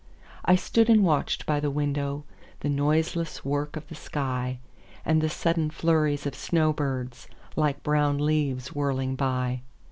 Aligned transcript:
I 0.43 0.55
stood 0.55 0.89
and 0.89 1.03
watched 1.03 1.45
by 1.45 1.59
the 1.59 1.71
windowThe 1.71 2.23
noiseless 2.71 3.45
work 3.45 3.75
of 3.75 3.87
the 3.87 3.93
sky, 3.93 4.57
And 5.05 5.21
the 5.21 5.29
sudden 5.29 5.69
flurries 5.69 6.25
of 6.25 6.33
snow 6.33 6.73
birds, 6.73 7.27
Like 7.55 7.83
brown 7.83 8.17
leaves 8.17 8.73
whirling 8.73 9.15
by. 9.15 9.61